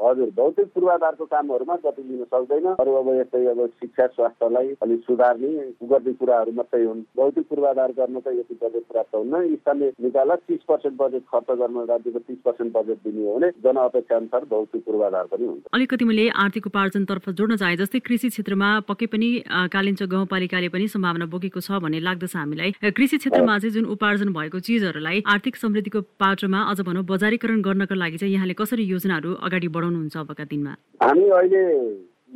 हजुर 0.00 0.28
भौतिक 0.36 0.66
पूर्वाधारको 0.74 1.24
कामहरूमा 1.32 1.74
गति 1.84 2.02
लिन 2.02 2.24
सक्दैन 2.24 2.66
अरू 2.74 2.92
अब 2.96 3.08
यस्तै 3.14 3.44
अब 3.46 3.60
शिक्षा 3.80 4.06
स्वास्थ्यलाई 4.16 4.68
अलिक 4.82 5.00
सुधार्ने 5.06 5.48
गर्ने 5.90 6.12
कुराहरू 6.20 6.52
मात्रै 6.56 6.84
हुन्। 6.84 7.02
भौतिक 7.16 7.44
पूर्वाधार 7.50 7.92
गर्न 7.98 8.20
त 8.20 8.32
यति 8.36 8.54
बजेट 8.62 8.84
प्राप्त 8.92 9.14
हुन्न। 9.14 9.42
स्थानीय 9.56 9.92
निकायलाई 10.00 10.36
तिस 10.48 10.62
पर्सेन्ट 10.68 10.96
बजेट 11.00 11.24
खर्च 11.32 11.50
गर्न 11.60 11.84
राज्यको 11.90 12.18
तिस 12.18 12.38
पर्सेन्ट 12.44 12.72
बजेट 12.76 12.98
दिने 13.04 13.26
हो 13.26 13.34
भने 13.36 13.50
जनअपेक्षा 13.64 14.16
अनुसार 14.16 14.44
भौतिक 14.50 14.84
पूर्वाधार 14.86 15.26
पनि 15.32 15.46
हुन्छ। 15.46 15.62
अलिकति 15.74 16.04
मैले 16.04 16.28
आर्थिक 16.44 16.66
उपार्जनतर्फ 16.66 17.28
जोड्न 17.40 17.56
चाहे 17.56 17.76
जस्तै 17.76 18.00
कृषि 18.08 18.28
क्षेत्रमा 18.30 18.68
पक्कै 18.88 19.06
पनि 19.12 19.30
कालिम्चोक 19.74 20.10
गाउँपालिकाले 20.10 20.68
पनि 20.70 20.88
सम्भावना 20.88 21.26
बोकेको 21.34 21.60
छ 21.60 21.82
भन्ने 21.84 22.00
लाग्दछ 22.00 22.36
हामीलाई। 22.36 22.70
कृषि 22.90 23.16
क्षेत्रमा 23.18 23.58
चाहिँ 23.58 23.74
जुन 23.74 23.84
उपार्जन 23.96 24.32
भएको 24.32 24.58
चिजहरूलाई 24.64 25.22
आर्थिक 25.28 25.56
समृद्धिको 25.56 26.00
पाटोमा 26.16 26.60
अझ 26.72 26.80
भनौँ 26.88 27.04
बजारीकरण 27.12 27.60
गर्नको 27.62 27.94
लागि 27.94 28.18
चाहिँ 28.24 28.34
यहाँले 28.34 28.54
कसरी 28.56 28.84
योजनाहरू 28.90 29.34
अगाडि 29.42 29.68
बढाउनुहुन्छ 29.90 30.16
अबका 30.16 30.44
दिनमा। 30.44 30.72
हामी 31.02 31.24
अहिले 31.30 31.62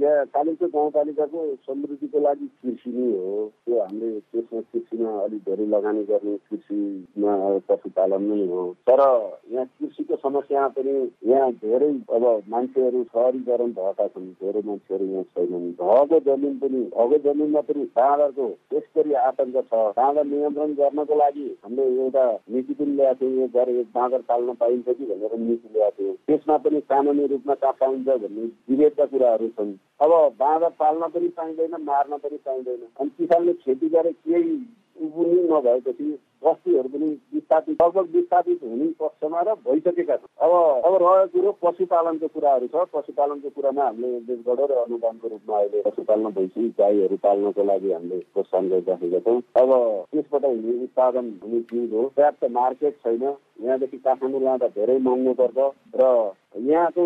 यहाँ 0.01 0.25
कालिम्पोङ 0.35 0.69
गाउँपालिकाको 0.75 1.41
समृद्धिको 1.67 2.21
लागि 2.21 2.47
कृषि 2.63 2.91
नै 2.91 3.11
हो। 3.15 3.35
त्यो 3.67 3.81
हामीले 3.81 4.21
त्यसमा 4.21 4.61
कृषिमा 4.73 5.11
अलिक 5.25 5.41
धेरै 5.49 5.67
लगानी 5.75 6.03
गर्ने 6.05 6.37
कृषिमा 6.51 7.33
पशुपालन 7.69 8.23
नै 8.31 8.47
हो। 8.49 8.65
तर 8.91 9.01
यहाँ 9.53 9.67
कृषिको 9.67 10.17
समस्या 10.17 10.67
पनि 10.77 10.95
यहाँ 11.31 11.51
धेरै 11.63 11.91
अब 12.17 12.25
मान्छेहरू 12.55 13.03
सहरीकरण 13.05 13.71
भएका 13.79 14.07
छन्। 14.07 14.29
धेरै 14.43 14.63
मान्छेहरू 14.67 15.07
यहाँ 15.07 15.23
छैनन्। 15.23 15.71
भएको 15.81 16.21
जमिन 16.27 16.59
पनि 16.59 16.83
भएको 16.97 17.19
जमिनमा 17.25 17.61
पनि 17.71 17.85
बाँदरको 17.97 18.49
यस 18.75 18.87
गरी 18.97 19.13
आतङ्क 19.23 19.57
छ। 19.71 19.83
बाँदर 20.01 20.25
नियन्त्रण 20.25 20.75
गर्नको 20.83 21.15
लागि 21.23 21.47
हामीले 21.65 21.89
एउटा 22.03 22.27
नीति 22.51 22.75
पनि 22.75 22.97
ल्याएको 22.97 23.21
थियौँ। 23.21 23.41
यो 23.41 23.49
गरेर 23.55 23.87
बाँदर 23.95 24.21
पाल्न 24.29 24.55
पाइन्छ 24.61 24.89
कि 24.89 25.05
भनेर 25.07 25.39
नीति 25.39 25.69
ल्याएको 25.75 26.03
थियौँ। 26.03 26.15
त्यसमा 26.27 26.57
पनि 26.67 26.81
कानुनी 26.91 27.27
रूपमा 27.33 27.55
कहाँ 27.55 27.73
पाइन्छ 27.81 28.09
भन्ने 28.09 28.51
विभेदका 28.69 29.05
कुराहरू 29.15 29.49
छन्। 29.49 29.75
अब 30.01 30.11
बाँदर 30.39 30.69
पाल्न 30.79 31.09
पनि 31.09 31.29
पाइँदैन 31.37 31.77
मार्न 31.83 32.17
पनि 32.19 32.39
पाइँदैन। 32.47 32.87
अनि 33.01 33.11
किसानले 33.19 33.53
खेती 33.65 33.89
गरे 33.89 34.13
केही 34.13 34.55
उब्बुनी 35.05 35.41
नभएपछि 35.51 36.19
बस्तीहरू 36.45 36.89
पनि 36.89 37.07
विस्थापित 37.35 37.83
लगभग 37.83 38.09
विस्थापित 38.15 38.61
हुने 38.63 38.87
पक्षमा 39.01 39.41
र 39.41 39.55
भइसकेका 39.65 40.17
छन्। 40.17 40.29
अब 40.45 40.53
अब 40.87 40.95
रहेको 41.03 41.27
कुरो 41.33 41.53
पशुपालनको 41.63 42.29
कुराहरू 42.35 42.67
छ। 42.67 42.85
पशुपालनको 42.95 43.49
कुरामा 43.57 43.85
हामीले 43.85 44.21
देशबाट 44.29 44.61
र 44.71 44.75
अनुदानको 44.85 45.29
रूपमा 45.29 45.59
अहिले 45.59 45.83
पशुपालन 45.83 46.31
भइसक्यो 46.37 46.69
गाईहरू 46.79 47.17
पाल्नको 47.25 47.65
लागि 47.65 47.93
हामीले 47.93 48.19
प्रोत्साहन 48.35 48.69
गरिराखेका 48.69 49.19
छौँ। 49.27 49.41
अब 49.63 49.71
त्यसबाट 50.13 50.45
हुने 50.45 50.75
उत्पादन 50.85 51.27
हुने 51.43 51.61
चिज 51.71 51.93
हो। 51.95 52.07
पर्याप्त 52.17 52.45
मार्केट 52.51 52.95
छैन। 53.05 53.23
यहाँदेखि 53.65 53.99
काठमाडौँ 53.99 54.43
लाँदा 54.45 54.69
धेरै 54.79 54.99
महँगो 54.99 55.33
पर्छ 55.41 55.59
र 55.97 56.03
यहाँको 56.55 57.05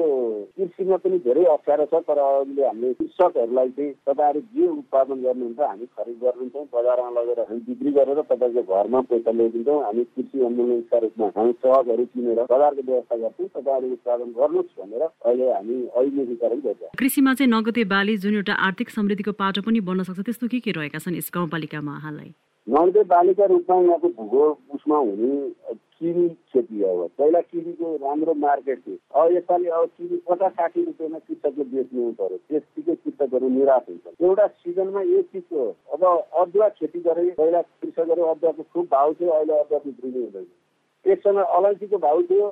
कृषिमा 0.57 0.97
पनि 1.03 1.19
धेरै 1.25 1.45
अप्ठ्यारो 1.51 1.85
छ 1.91 2.01
तर 2.05 2.19
अहिले 2.21 2.65
हामीले 2.67 2.93
कृषकहरूलाई 2.95 3.69
चाहिँ 3.77 3.93
तपाईँहरू 4.09 4.41
जे 4.55 4.67
उत्पादन 4.69 5.23
गर्नुहुन्छ 5.23 5.61
हामी 5.61 5.87
खरिद 5.89 6.19
गरिदिन्छौँ 6.25 6.65
बजारमा 6.75 7.11
लगेर 7.17 7.41
हामी 7.41 7.61
बिक्री 7.69 7.93
गरेर 7.99 8.21
तपाईँको 8.29 8.63
घरमा 8.69 9.01
पैसा 9.09 9.31
ल्याइदिन्छौँ। 9.39 9.79
हामी 9.85 10.05
कृषि 10.05 10.45
एम्बुलेन्सका 10.49 10.99
रूपमा 11.05 11.27
हामी 11.39 11.53
सहजहरू 11.65 12.05
किनेर 12.13 12.43
बजारको 12.53 12.83
व्यवस्था 12.91 13.17
गर्छौँ। 13.23 13.49
तपाईँहरू 13.57 13.93
उत्पादन 13.93 14.29
गर्नुहोस् 14.41 14.75
भनेर 14.81 15.03
अहिले 15.03 15.47
हामी 15.53 15.77
अभिमुखीकरण 15.97 16.61
गर्छौँ 16.67 16.91
कृषिमा 16.99 17.35
चाहिँ 17.35 17.51
नगदे 17.53 17.85
बाली 17.95 18.17
जुन 18.27 18.35
एउटा 18.35 18.61
आर्थिक 18.69 18.91
समृद्धिको 18.91 19.33
पाटो 19.41 19.63
पनि 19.65 19.81
बन्न 19.89 20.09
सक्छ 20.11 20.21
त्यस्तो 20.21 20.53
के 20.53 20.61
के 20.61 20.77
रहेका 20.77 20.99
छन् 20.99 21.17
यस 21.17 21.31
गाउँपालिकामा 21.35 21.97
हालै 22.05 22.29
नगदे 22.69 23.03
बालीका 23.11 23.45
रूपमा 23.47 23.77
यहाँको 23.83 24.09
भूगोल 24.17 24.51
उसमा 24.75 24.97
हुने 24.99 25.75
किवी 25.99 26.29
खेती 26.53 26.83
अब 26.85 26.99
पहिला 27.19 27.41
किवीको 27.43 27.95
राम्रो 27.97 28.35
मार्केट 28.37 28.79
थियो। 28.87 28.97
अब 29.15 29.33
यसपालि 29.33 29.69
अब 29.69 29.87
किवी 29.99 30.17
पचास 30.29 30.53
साठी 30.53 30.85
रुपियाँमा 30.85 31.19
कृषकले 31.19 31.65
बेच्नु 31.65 32.13
पऱ्यो। 32.21 32.37
त्यसतिकै 32.39 32.95
कृषकहरू 32.95 33.49
निराश 33.49 33.89
हुन्छ। 33.89 34.23
एउटा 34.23 34.47
सिजनमा 34.47 35.01
एक 35.01 35.27
चिजको 35.33 35.65
अब 35.93 36.05
अदुवा 36.43 36.69
खेती 36.77 37.01
गरे 37.01 37.31
पहिला 37.41 37.63
कृषकहरू 37.63 38.23
अदुवाको 38.23 38.63
खुब 38.63 38.85
भाउ 38.93 39.13
थियो 39.15 39.31
अहिले 39.31 39.59
अदुवा 39.59 39.81
बिक्री 39.87 40.11
हुँदैन। 40.13 41.17
समय 41.25 41.45
अलैँचीको 41.57 41.99
भाउ 41.99 42.23
थियो 42.23 42.47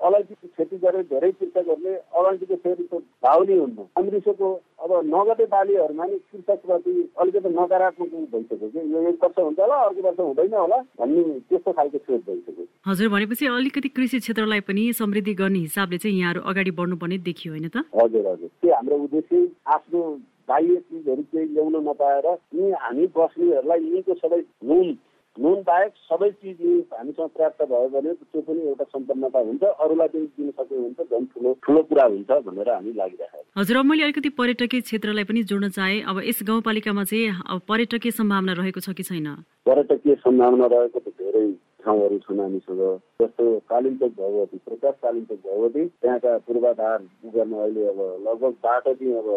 अलैँचीको 0.00 0.46
खेती 0.56 0.76
गरे 0.78 1.02
धेरै 1.10 1.30
कृषकहरूले 1.32 1.94
अलैँचीको 2.18 2.56
फेरिको 2.64 2.98
भाउ 3.24 3.44
नै 3.44 3.56
हुन्न। 3.58 3.86
अमृतको 3.96 4.48
अब 4.84 4.90
नगदे 5.14 5.46
बालीहरूमा 5.54 6.04
नि 6.06 6.18
कृषकप्रति 6.32 6.92
अलिकति 7.20 7.48
नकारात्मक 7.56 8.12
भइसक्यो 8.32 8.68
कि। 8.68 8.80
यो 8.92 9.08
एक 9.08 9.24
वर्ष 9.24 9.38
हुन्छ 9.38 9.60
होला 9.60 9.76
अर्को 9.86 10.02
वर्ष 10.08 10.20
हुँदैन 10.20 10.54
होला 10.54 10.78
भन्ने 11.00 11.22
त्यस्तो 11.48 11.72
खालको 11.72 11.98
सोच 11.98 12.20
भइसक्यो। 12.28 12.66
हजुर 12.86 13.08
भनेपछि 13.08 13.46
अलिकति 13.46 13.88
कृषि 13.96 14.18
क्षेत्रलाई 14.20 14.60
पनि 14.68 14.92
समृद्धि 15.00 15.34
गर्ने 15.34 15.58
हिसाबले 15.58 15.98
चाहिँ 15.98 16.18
यहाँहरू 16.18 16.40
अगाडि 16.50 16.70
बढ्नुपर्ने 16.78 17.18
देखियो 17.26 17.52
होइन 17.52 17.68
त? 17.68 17.84
हजुर 17.96 18.26
हजुर। 18.26 18.48
त्यो 18.62 18.74
हाम्रो 18.74 18.96
उद्देश्य 19.04 19.48
आफ्नो 19.74 20.02
बाह्य 20.48 20.76
चिजहरू 20.76 21.22
केही 21.22 21.46
ल्याउन 21.54 21.76
नपाएर 21.88 22.26
यी 22.54 22.70
हामी 22.84 23.06
बस्नेहरूलाई 23.16 23.80
यहीँको 23.80 24.14
सबै 24.14 24.40
नुन 24.70 24.96
नुन 25.38 25.62
बाहेक 25.66 25.92
सबै 26.08 26.30
चिज 26.30 26.60
हामीसँग 26.92 27.28
प्राप्त 27.36 27.62
भयो 27.72 27.88
भने 27.94 28.12
त्यो 28.14 28.40
पनि 28.42 28.60
एउटा 28.68 28.84
सम्पन्नता 28.92 29.38
हुन्छ 29.48 29.62
अरूलाई 29.84 30.08
पनि 30.14 30.26
दिन 30.38 30.50
सक्यो 30.50 30.78
भने 30.78 30.94
त 30.98 31.08
झन् 31.10 31.26
ठुलो 31.34 31.52
ठुलो 31.66 31.82
कुरा 31.90 32.04
हुन्छ 32.14 32.30
भनेर 32.46 32.70
हामी 32.70 32.92
लागिरहेको 33.00 33.60
हजुर 33.60 33.82
मैले 33.90 34.02
अलिकति 34.04 34.28
पर्यटकीय 34.40 34.80
क्षेत्रलाई 34.80 35.24
पनि 35.24 35.42
जोड्न 35.50 35.68
चाहेँ। 35.76 36.02
अब 36.08 36.20
यस 36.28 36.40
गाउँपालिकामा 36.48 37.04
चाहिँ 37.04 37.36
अब 37.52 37.60
पर्यटकीय 37.68 38.12
सम्भावना 38.20 38.52
रहेको 38.60 38.80
छ 38.80 38.96
कि 38.96 39.02
छैन? 39.02 39.28
पर्यटकीय 39.68 40.14
सम्भावना 40.24 40.66
रहेको 40.72 40.98
त 41.00 41.08
धेरै 41.20 41.46
ठाउँहरू 41.84 42.18
छन् 42.24 42.40
हामीसँग। 42.40 42.82
जस्तो 43.22 43.44
कालिम्पोङ 43.70 44.10
भगवती 44.16 44.58
प्रकाश 44.66 44.94
कालिम्पोङ 45.04 45.38
भगवती 45.46 45.84
त्यहाँका 46.00 46.32
पूर्वाधार 46.48 46.98
गर्न 47.36 47.52
अहिले 47.60 47.86
अब 47.92 48.00
लगभग 48.26 48.54
बाटो 48.64 48.94
चाहिँ 48.94 49.14
अब 49.20 49.28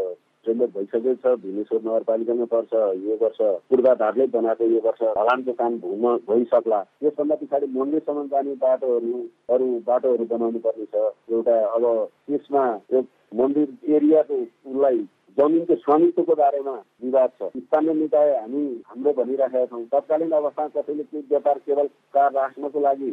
टेन्डर 0.46 0.68
भइसकेको 0.76 1.14
छ 1.22 1.34
भुवनेश्वर 1.42 1.80
नगरपालिकामा 1.86 2.46
पर्छ 2.54 2.74
यो 3.04 3.18
वर्ष 3.22 3.40
पूर्वाधारले 3.70 4.26
बनाएको 4.36 4.66
यो 4.72 4.80
वर्ष 4.86 5.02
ढलानको 5.18 5.54
काम 5.60 5.74
हुन 5.84 6.06
भइसक्ला। 6.30 6.80
त्यसभन्दा 7.02 7.36
पछाडि 7.42 7.68
मन्दिरसम्म 7.76 8.26
जाने 8.32 8.54
बाटोहरू 8.64 9.14
अरू 9.52 9.68
बाटोहरू 9.88 10.26
बनाउनु 10.32 10.60
पर्ने 10.66 10.86
छ। 10.86 10.96
एउटा 11.32 11.56
अब 11.76 11.86
त्यसमा 12.28 12.66
यो 12.94 13.04
मन्दिर 13.36 13.94
एरियाको 13.96 14.42
उसलाई 14.72 15.08
जमिनको 15.38 15.76
स्वामित्वको 15.76 16.36
बारेमा 16.36 16.76
विवाद 17.04 17.30
छ। 17.40 17.52
स्थानीय 17.58 17.94
निकाय 17.94 18.34
हामी 18.40 18.64
हाम्रो 18.88 19.14
भनिराखेका 19.20 19.66
छौँ। 19.66 19.84
तत्कालीन 19.92 20.32
अवस्थामा 20.32 20.82
कसैले 20.82 21.04
केही 21.04 21.24
व्यापार 21.30 21.58
केवल 21.68 21.88
कार 22.16 22.32
राख्नको 22.34 22.80
लागि 22.80 23.12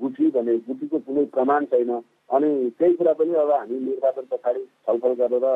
गुठी 0.00 0.30
भने 0.30 0.56
गुठीको 0.66 0.98
कुनै 1.06 1.24
प्रमाण 1.34 1.64
छैन। 1.72 1.90
अनि 2.36 2.48
त्यही 2.78 2.94
कुरा 2.94 3.12
पनि 3.18 3.34
अब 3.40 3.50
हामी 3.52 3.78
निर्वाचन 3.80 4.24
पछाडि 4.30 4.64
छलफल 4.86 5.12
गरेर 5.20 5.46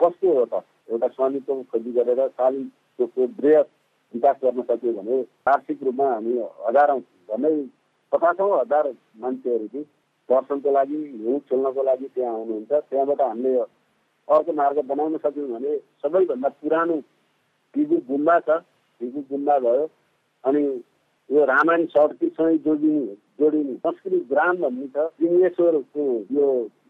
कस्तो 0.00 0.32
हो 0.38 0.44
त? 0.44 0.62
एउटा 0.90 1.08
स्वामित्व 1.14 1.62
खोजी 1.70 1.90
गरेर 1.92 2.20
कालिम्पोङको 2.38 3.22
वृहत 3.38 3.68
विकास 4.14 4.36
गर्न 4.42 4.62
सक्यो 4.68 4.92
भने 4.98 5.16
आर्थिक 5.52 5.82
रूपमा 5.84 6.06
हामी 6.12 6.32
हजारौँ 6.66 7.00
झन्डै 7.00 7.54
पचासौँ 8.12 8.52
हजार 8.58 8.86
मान्छेहरू 9.22 9.66
चाहिँ 9.72 9.84
दर्शनको 10.28 10.70
लागि 10.72 10.96
हिउँ 10.96 11.38
खेल्नको 11.48 11.82
लागि 11.82 12.06
त्यहाँ 12.14 12.34
आउनुहुन्छ। 12.34 12.72
त्यहाँबाट 12.88 13.20
हामीले 13.20 13.52
अर्को 14.28 14.52
मार्ग 14.52 14.78
बनाउन 14.88 15.16
सक्यौँ 15.24 15.48
भने 15.52 15.76
सबैभन्दा 16.02 16.48
पुरानो 16.60 16.96
टिबु 17.74 17.96
गुम्बा 18.08 18.38
छ। 18.48 18.50
टिबु 19.00 19.20
गुम्बा 19.30 19.58
भयो 19.66 19.84
अनि 20.44 20.62
यो 21.30 21.44
रामायण 21.44 21.84
सर्किटसँगै 21.92 22.56
जोडिने 22.64 23.14
जोडिने 23.40 23.74
संस्कृति 23.84 24.18
ग्राम 24.32 24.56
भन्ने 24.62 24.86
छ। 24.88 25.06
सिङ्गेश्वरको 25.20 26.04
यो 26.32 26.46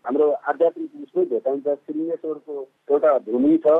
हाम्रो 0.08 0.26
आध्यात्मिक 0.48 0.90
उसमै 1.04 1.24
भेटाइन्छ। 1.30 1.68
श्रीनेश्वरको 1.68 2.54
एउटा 2.88 3.10
भूमि 3.28 3.56
छ 3.64 3.72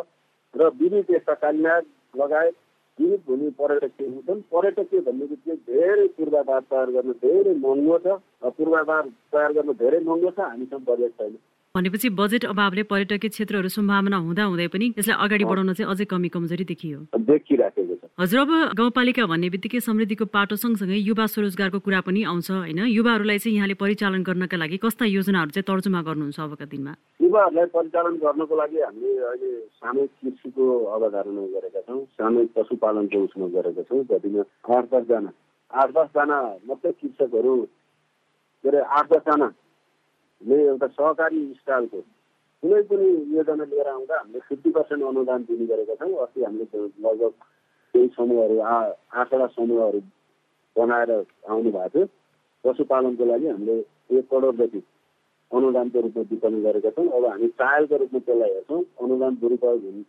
र 0.55 0.69
विविध 0.77 1.11
यस्ता 1.11 1.35
कालिनाग 1.41 1.85
लगायत 2.15 2.55
विविध 2.99 3.21
भूमि 3.27 3.49
पर्यटकीय 3.57 4.09
छन्। 4.27 4.41
पर्यटकीय 4.53 5.01
भन्ने 5.09 5.27
बित्तिकै 5.27 5.57
धेरै 5.73 6.07
पूर्वाधार 6.17 6.61
तयार 6.69 6.91
गर्न 6.93 7.13
धेरै 7.25 7.55
महँगो 7.65 7.99
छ। 8.05 8.21
पूर्वाधार 8.59 9.09
तयार 9.33 9.53
गर्न 9.57 9.73
धेरै 9.81 10.01
महँगो 10.05 10.31
छ। 10.31 10.41
हामीसँग 10.53 10.85
बजेट 10.89 11.13
छैन। 11.19 11.35
भनेपछि 11.75 12.09
बजेट 12.19 12.45
अभावले 12.47 12.83
पर्यटकीय 12.91 13.29
क्षेत्रहरू 13.29 13.69
सम्भावना 13.69 14.17
हुँदा 14.17 14.45
हुँदै 14.45 14.67
पनि 14.73 14.87
यसलाई 14.99 15.17
अगाडि 15.25 15.45
बढाउन 15.45 15.73
चाहिँ 15.77 15.91
अझै 15.93 16.05
कमी 16.09 16.29
कमजोरी 16.33 16.65
देखियो। 16.65 16.99
देखिराखेको 17.29 17.95
छ। 17.95 18.09
हजुर 18.19 18.41
अब 18.41 18.53
गाउँपालिका 18.79 19.27
भन्ने 19.29 19.49
बित्तिकै 19.53 19.81
समृद्धिको 19.85 20.25
पाटो 20.33 20.57
सँगसँगै 20.57 20.97
युवा 20.97 21.27
स्वरोजगारको 21.29 21.79
कुरा 21.85 22.01
पनि 22.09 22.23
आउँछ 22.25 22.51
होइन? 22.51 22.81
युवाहरूलाई 22.89 23.39
चाहिँ 23.39 23.57
यहाँले 23.57 23.75
परिचालन 23.85 24.23
गर्नका 24.25 24.57
लागि 24.57 24.77
कस्ता 24.81 25.05
योजनाहरू 25.13 25.51
चाहिँ 25.55 25.69
तर्जुमा 25.69 26.01
गर्नुहुन्छ 26.09 26.41
अबका 26.41 26.65
दिनमा? 26.73 26.93
युवाहरूलाई 27.21 27.67
परिचालन 27.77 28.15
गर्नको 28.25 28.55
लागि 28.57 28.79
हामीले 28.81 29.13
अहिले 29.29 29.51
सामूहिक 29.77 30.11
कृषिको 30.25 30.65
अवधारणा 30.97 31.43
गरेका 31.53 31.81
छौँ 31.85 32.01
सामूहिक 32.17 32.51
पशुपालनको 32.57 33.19
उसमा 33.29 33.47
गरेका 33.55 33.83
छौँ 33.87 34.03
जतिमा 34.09 34.43
आठ 34.73 34.85
दसजना 34.89 35.31
आठ 35.71 35.89
दसजना 35.95 36.39
मात्रै 36.67 36.93
कृषकहरू 36.97 37.55
के 38.65 38.69
अरे 38.69 38.81
आठ 38.99 39.07
दसजना 39.13 39.49
ले 40.43 40.57
एउटा 40.67 40.87
सहकारी 40.87 41.41
स्टाइलको 41.55 42.01
कुनै 42.63 42.83
पनि 42.91 43.09
योजना 43.37 43.65
लिएर 43.65 43.89
आउँदा 43.89 44.17
हामीले 44.19 44.41
फिफ्टी 44.49 44.71
पर्सेन्ट 44.71 45.05
अनुदान 45.05 45.43
दिने 45.49 45.67
गरेका 45.67 45.95
छौँ। 45.95 46.15
अस्ति 46.25 46.45
हामीले 46.45 46.65
लगभग 47.05 47.33
केही 47.95 48.09
समूहहरू 48.17 48.59
आ 48.61 48.75
आठवटा 49.15 49.47
समूहहरू 49.57 50.01
बनाएर 50.77 51.11
आउनु 51.49 51.71
भएको 51.71 51.89
थियो। 51.89 52.07
पशुपालनको 52.65 53.25
लागि 53.25 53.47
हामीले 53.49 53.77
एक 54.11 54.25
करोडदेखि 54.31 54.83
अनुदानको 55.51 56.01
रूपमा 56.01 56.23
वितरण 56.31 56.63
गरेका 56.63 56.91
छौँ। 56.91 57.09
अब 57.09 57.25
हामी 57.27 57.47
ट्रायलको 57.59 57.97
रूपमा 57.97 58.21
त्यसलाई 58.21 58.51
हेर्छौँ। 58.53 58.83
अनुदान 59.03 59.35
दुरुपयोग 59.41 59.83
हुने 59.85 60.05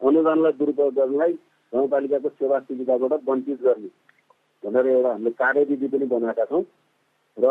अनुदानलाई 0.00 0.52
दुरुपयोग 0.58 0.94
गर्नलाई 0.94 1.32
गाउँपालिकाको 1.72 2.28
सेवा 2.28 2.58
सुविधाबाट 2.60 3.22
वञ्चित 3.28 3.62
गर्ने 3.62 3.90
भनेर 4.62 4.86
एउटा 4.86 5.10
हामीले 5.12 5.30
कार्यविधि 5.42 5.88
पनि 5.88 6.06
बनाएका 6.14 6.44
छौँ। 6.44 6.62
र 7.36 7.46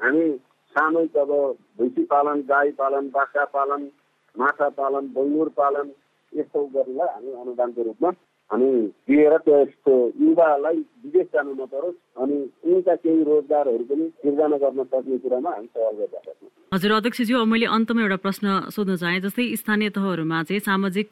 हामी 0.00 0.24
सामूहिक 0.74 1.16
अब 1.16 1.30
भैँसी 1.78 2.02
पालन 2.12 2.42
गाई 2.48 2.70
पालन 2.80 3.08
बाख्रा 3.10 3.44
पालन 3.54 3.90
माछा 4.34 4.68
पालन 4.80 5.06
बैगुर 5.14 5.48
पालन 5.56 5.92
यस्तो 6.32 6.64
गर्नलाई 6.74 7.08
हामी 7.14 7.32
अनुदानको 7.42 7.82
रूपमा 7.82 8.10
हामी 8.50 8.70
दिएर 9.08 9.36
त्यस्तो 9.46 9.92
युवालाई 10.20 10.78
विदेश 11.04 11.26
जानु 11.34 11.52
नपरोस्। 11.54 11.98
अनि 12.22 12.36
उनका 12.66 12.94
केही 13.02 13.22
रोजगारहरू 13.24 13.84
पनि 13.90 14.04
सिर्जना 14.22 14.56
गर्न 14.62 14.84
सक्ने 14.90 15.18
कुरामा 15.24 15.50
हामी 15.50 15.66
सहयोग 15.66 15.94
गरिरहेका 15.98 16.32
छौँ 16.32 16.48
हजुर 16.72 16.92
अध्यक्षज्यू 16.92 17.36
अब 17.38 17.46
मैले 17.46 17.66
अन्तमा 17.76 18.00
एउटा 18.02 18.16
प्रश्न 18.26 18.46
सोध्न 18.74 18.96
चाहेँ। 18.96 19.20
जस्तै 19.20 19.44
स्थानीय 19.62 19.90
तहहरूमा 19.90 20.42
चाहिँ 20.48 20.60
सामाजिक 20.66 21.08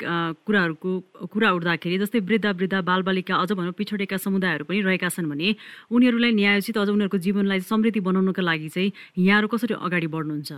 कुराहरूको 0.47 0.91
कुरा 1.33 1.51
उठ्दाखेरि 1.59 1.99
जस्तै 1.99 2.19
वृद्ध 2.29 2.47
वृद्ध 2.59 2.75
बालबालिका 2.91 3.35
अझ 3.43 3.51
भनौँ 3.53 3.75
पिछडेका 3.79 4.17
समुदायहरू 4.19 4.65
पनि 4.71 4.81
रहेका 4.89 5.09
छन् 5.15 5.31
भने 5.31 5.55
उनीहरूलाई 5.95 6.33
न्यायोचित 6.41 6.79
अझ 6.79 6.89
उनीहरूको 6.91 7.19
जीवनलाई 7.27 7.61
समृद्धि 7.71 8.01
बनाउनको 8.03 8.43
लागि 8.43 8.69
चाहिँ 8.75 8.91
यहाँहरू 9.19 9.49
कसरी 9.55 9.75
अगाडि 9.79 10.09
बढ्नुहुन्छ? 10.15 10.51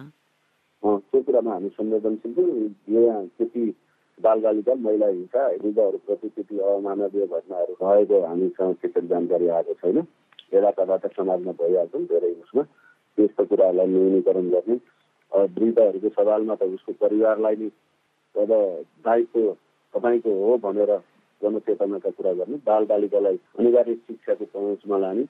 त्यो 0.82 1.20
कुरामा 1.28 1.50
हामी 1.52 1.68
संवेदनशील 1.76 2.32
छौँ। 2.34 2.48
यहाँ 2.96 3.20
त्यति 3.38 3.62
बालबालिका 4.24 4.74
महिला 4.86 5.06
हिंसा 5.08 5.46
वृद्धहरूप्रति 5.62 6.28
त्यति 6.28 6.58
अमानवीय 6.70 7.26
घटनाहरू 7.26 7.74
भएको 7.80 8.20
हामीसँग 8.26 8.74
त्यति 8.82 9.06
जानकारी 9.08 9.48
आएको 9.56 9.74
छैन। 9.80 9.98
यता 10.54 10.70
कता 10.78 11.08
समाजमा 11.08 11.52
भइहाल्छौँ 11.60 12.04
धेरै 12.06 12.32
उसमा। 12.42 12.62
त्यस्तो 13.18 13.44
कुराहरूलाई 13.44 13.86
न्यूनीकरण 13.86 14.48
गर्ने 14.50 14.76
वृद्धहरूको 15.56 16.08
सवालमा 16.16 16.54
त 16.54 16.62
उसको 16.76 16.92
परिवारलाई 17.00 17.56
नै 17.56 17.70
अब 18.34 18.50
दायित्व 19.04 19.52
तपाईँको 19.94 20.30
हो 20.40 20.56
भनेर 20.64 20.92
जनचेतनाका 21.42 22.10
कुरा 22.10 22.32
गर्ने 22.38 22.56
बालबालिकालाई 22.66 23.36
अनिवार्य 23.58 23.94
शिक्षाको 23.96 24.44
पहुँचमा 24.54 24.98
लाने 24.98 25.24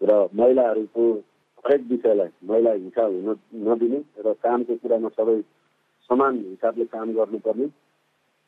र 0.00 0.10
महिलाहरूको 0.34 1.04
हरेक 1.64 1.82
विषयलाई 1.90 2.30
महिला 2.50 2.72
हिंसा 2.72 3.04
हुन 3.04 3.36
नदिने 3.66 4.00
र 4.20 4.32
कामको 4.42 4.74
कुरामा 4.82 5.08
सबै 5.16 5.40
समान 6.10 6.38
हिसाबले 6.44 6.84
काम 6.92 7.12
गर्नुपर्ने। 7.14 7.66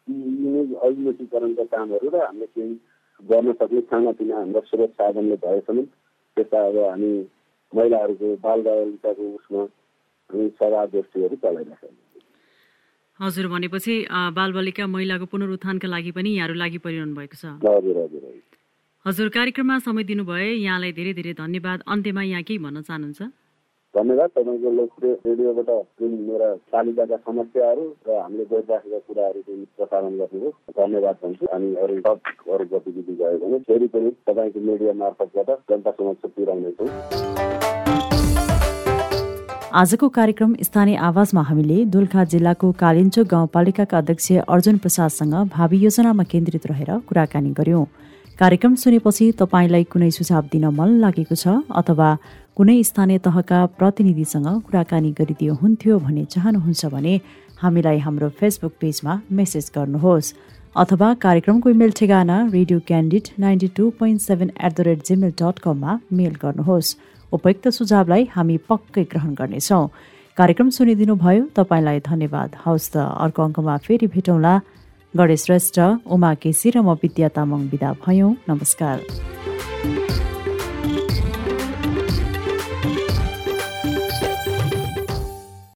अभिमुखीकरणका 0.09 1.65
कामहरू 1.73 2.09
र 2.15 2.17
हामीले 2.25 2.47
केही 2.47 2.75
गर्न 3.21 3.53
सक्ने 3.53 3.81
खानापिना 3.91 4.35
हाम्रा 4.37 4.61
स्रोत 4.61 4.91
साधनले 4.99 5.37
भएसम्म 5.45 5.83
त्यस्ता 6.37 6.59
अब 6.67 6.77
हामी 6.79 7.13
महिलाहरूको 7.73 8.29
बाल 8.43 8.61
बालिकाको 8.63 9.25
उसमा 9.35 9.63
हामी 10.31 10.49
सभा 10.61 10.85
गोष्ठीहरू 10.95 11.37
चलाइरहेका 11.43 11.89
हजुर 13.21 13.47
भनेपछि 13.49 13.95
बालबालिका 14.37 14.87
महिलाको 14.87 15.27
पुनरुत्थानका 15.33 15.89
लागि 15.89 16.11
पनि 16.13 16.31
यहाँहरू 16.37 16.55
लागि 16.55 16.79
परिरहनु 16.85 17.15
भएको 17.17 17.37
छ। 17.41 17.45
हजुर 17.65 17.97
हजुर। 18.05 18.25
हजुर 19.07 19.29
कार्यक्रममा 19.29 19.77
समय 19.79 20.05
दिनुभए 20.05 20.49
यहाँलाई 20.61 20.93
धेरै 20.93 21.13
धेरै 21.19 21.33
धन्यवाद। 21.41 21.79
अन्त्यमा 21.89 22.23
यहाँ 22.23 22.43
केही 22.43 22.59
भन्न 22.59 22.83
चाहनुहुन्छ? 22.83 23.23
धन्यवाद। 23.97 24.31
तपाईँको 24.37 24.71
लोकप्रिय 24.79 25.13
रेडियोबाट 25.27 25.71
जुन 26.01 26.13
मेरा 26.29 26.49
पालिकाका 26.73 27.17
समस्याहरू 27.27 27.85
र 28.07 28.19
हामीले 28.23 28.45
गरिराखेका 28.53 28.99
कुराहरू 29.09 29.41
जुन 29.49 29.61
प्रसारण 29.77 30.13
गर्नुभयो 30.19 30.51
धन्यवाद 30.79 31.17
भन्छु। 31.23 31.47
अनि 31.57 31.69
अरू 31.85 31.95
अरू 32.55 32.65
गतिविधि 32.73 33.15
गयो 33.21 33.39
भने 33.43 33.59
फेरि 33.69 33.87
पनि 33.95 34.11
तपाईँको 34.29 34.61
मिडिया 34.69 34.93
मार्फतबाट 35.03 35.51
जनता 35.71 35.91
समक्ष 35.91 36.23
पुर्याउनेछौँ। 36.37 36.89
आजको 39.77 40.09
कार्यक्रम 40.09 40.55
स्थानीय 40.63 40.97
आवाजमा 41.07 41.43
हामीले 41.43 41.85
दोलखा 41.95 42.23
जिल्लाको 42.33 42.73
कालिन्चोक 42.81 43.27
गाउँपालिकाका 43.29 43.99
अध्यक्ष 43.99 44.33
अर्जुन 44.49 44.77
प्रसादसँग 44.79 45.35
भावी 45.53 45.79
योजनामा 45.79 46.25
केन्द्रित 46.33 46.67
रहेर 46.67 46.91
कुराकानी 47.09 47.51
गर्यौं। 47.59 47.85
कार्यक्रम 48.39 48.75
सुनेपछि 48.75 49.27
तपाईँलाई 49.33 49.85
कुनै 49.93 50.11
सुझाव 50.13 50.49
दिन 50.53 50.65
मन 50.79 50.91
लागेको 51.03 51.37
छ 51.43 51.53
अथवा 51.81 52.09
कुनै 52.57 52.75
स्थानीय 52.89 53.19
तहका 53.27 53.61
प्रतिनिधिसँग 53.79 54.49
कुराकानी 54.67 55.11
गरिदियो 55.21 55.55
हुन्थ्यो 55.61 55.97
भन्ने 55.99 56.25
चाहनुहुन्छ 56.35 56.91
भने 56.95 57.15
हामीलाई 57.63 57.99
हाम्रो 58.07 58.29
फेसबुक 58.41 58.75
पेजमा 58.83 59.15
मेसेज 59.33 59.71
गर्नुहोस् 59.77 60.33
अथवा 60.77 61.09
कार्यक्रमको 61.25 61.71
इमेल 61.77 61.97
ठेगाना 61.97 62.37
radio 62.53 62.79
Candid 62.87 63.33
ninety 63.41 63.69
two 63.77 63.89
point 63.99 64.21
seven 64.29 64.53
at 64.61 64.73
the 64.77 64.89
rate 64.89 65.09
Gmail 65.09 65.33
dot 65.41 65.65
कममा 65.65 65.99
मेल 66.13 66.37
गर्नुहोस्। 66.45 66.95
उपयुक्त 67.33 67.69
सुझावलाई 67.79 68.29
हामी 68.37 68.57
पक्कै 68.69 69.05
ग्रहण 69.13 69.35
गर्नेछौँ। 69.41 69.85
कार्यक्रम 70.37 70.69
सुनिदिनु 70.77 71.15
भयो 71.25 71.43
तपाईँलाई 71.57 72.01
धन्यवाद। 72.13 72.51
हवस् 72.65 72.93
त 72.93 73.09
अर्को 73.25 73.41
अङ्कमा 73.49 73.77
फेरि 73.87 74.07
भेटौँला। 74.15 74.55
गणेश 75.19 75.43
श्रेष्ठ 75.45 75.81
उमा 76.07 76.33
केसी 76.43 76.71
र 76.75 76.81
म 76.81 76.95
विद्या 77.03 77.29
तामाङ 77.37 77.61
विदा 77.73 77.93
भयौँ। 78.07 78.33
नमस्कार। 78.49 78.97